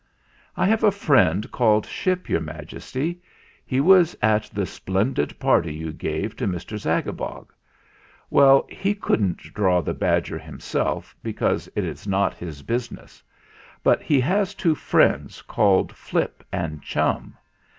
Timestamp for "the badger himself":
9.79-11.15